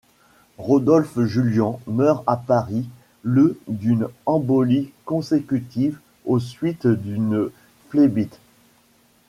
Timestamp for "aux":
6.25-6.39